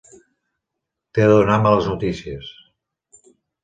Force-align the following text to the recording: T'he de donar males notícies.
T'he 1.13 1.27
de 1.33 1.37
donar 1.41 1.61
males 1.69 1.93
notícies. 1.93 2.53